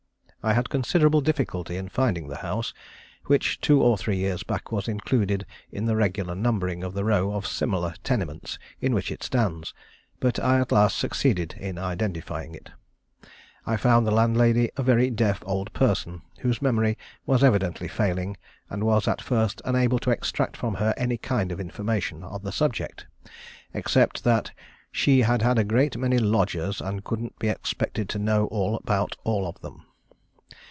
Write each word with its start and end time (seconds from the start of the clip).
I 0.43 0.53
had 0.53 0.71
considerable 0.71 1.21
difficulty 1.21 1.77
in 1.77 1.89
finding 1.89 2.27
the 2.27 2.37
house, 2.37 2.73
which 3.25 3.61
two 3.61 3.79
or 3.83 3.95
three 3.95 4.17
years 4.17 4.41
back 4.41 4.71
was 4.71 4.87
included 4.87 5.45
in 5.71 5.85
the 5.85 5.95
regular 5.95 6.33
numbering 6.33 6.83
of 6.83 6.95
the 6.95 7.03
row 7.05 7.31
of 7.33 7.45
similar 7.45 7.93
tenements 8.03 8.57
in 8.79 8.95
which 8.95 9.11
it 9.11 9.21
stands; 9.21 9.75
but 10.19 10.39
I 10.39 10.59
at 10.59 10.71
last 10.71 10.97
succeeded 10.97 11.53
in 11.59 11.77
identifying 11.77 12.55
it. 12.55 12.71
I 13.67 13.77
found 13.77 14.07
the 14.07 14.11
landlady 14.11 14.71
a 14.75 14.81
very 14.81 15.11
deaf 15.11 15.43
old 15.45 15.71
person, 15.73 16.23
whose 16.39 16.59
memory 16.59 16.97
was 17.27 17.43
evidently 17.43 17.87
failing, 17.87 18.35
and 18.67 18.83
was 18.83 19.07
at 19.07 19.21
first 19.21 19.61
unable 19.63 19.99
to 19.99 20.09
extract 20.09 20.57
from 20.57 20.73
her 20.73 20.91
any 20.97 21.17
kind 21.19 21.51
of 21.51 21.59
information 21.59 22.23
on 22.23 22.41
the 22.41 22.51
subject, 22.51 23.05
except 23.75 24.23
that 24.23 24.53
"she 24.91 25.21
had 25.21 25.43
had 25.43 25.59
a 25.59 25.63
great 25.63 25.97
many 25.97 26.17
lodgers, 26.17 26.81
and 26.81 27.03
couldn't 27.03 27.37
be 27.37 27.47
expected 27.47 28.09
to 28.09 28.17
know 28.17 28.47
all 28.47 28.75
about 28.77 29.15
all 29.23 29.45
of 29.45 29.59
them." 29.61 29.83